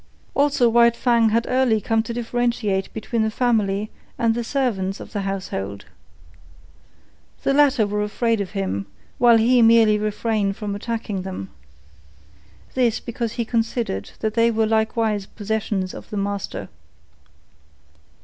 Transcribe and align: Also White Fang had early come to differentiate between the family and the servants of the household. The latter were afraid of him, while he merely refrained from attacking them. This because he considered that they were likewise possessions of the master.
Also 0.33 0.67
White 0.67 0.95
Fang 0.95 1.29
had 1.29 1.45
early 1.47 1.79
come 1.79 2.01
to 2.01 2.11
differentiate 2.11 2.91
between 2.91 3.21
the 3.21 3.29
family 3.29 3.91
and 4.17 4.33
the 4.33 4.43
servants 4.43 4.99
of 4.99 5.13
the 5.13 5.21
household. 5.21 5.85
The 7.43 7.53
latter 7.53 7.85
were 7.85 8.01
afraid 8.01 8.41
of 8.41 8.49
him, 8.57 8.87
while 9.19 9.37
he 9.37 9.61
merely 9.61 9.99
refrained 9.99 10.55
from 10.57 10.73
attacking 10.73 11.21
them. 11.21 11.51
This 12.73 12.99
because 12.99 13.33
he 13.33 13.45
considered 13.45 14.09
that 14.21 14.33
they 14.33 14.49
were 14.49 14.65
likewise 14.65 15.27
possessions 15.27 15.93
of 15.93 16.09
the 16.09 16.17
master. 16.17 16.67